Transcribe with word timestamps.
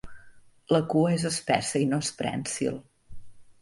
La 0.75 0.79
cua 0.93 1.13
és 1.19 1.27
espessa 1.31 1.85
i 1.87 1.89
no 1.93 2.03
és 2.09 2.13
prènsil. 2.25 2.85